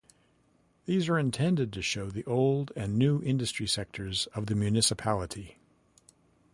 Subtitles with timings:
[0.85, 5.59] These are intended to show the old and new industry sectors of the municipality.